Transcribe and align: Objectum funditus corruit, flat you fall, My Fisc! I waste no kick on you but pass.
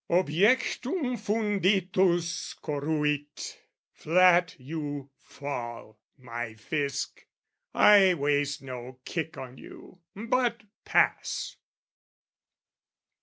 Objectum 0.09 1.15
funditus 1.15 2.59
corruit, 2.59 3.59
flat 3.93 4.55
you 4.57 5.11
fall, 5.21 5.99
My 6.17 6.55
Fisc! 6.55 7.27
I 7.75 8.15
waste 8.15 8.63
no 8.63 8.99
kick 9.05 9.37
on 9.37 9.59
you 9.59 9.99
but 10.15 10.63
pass. 10.85 11.55